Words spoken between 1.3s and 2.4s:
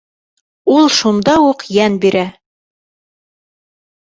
уҡ йән бирә.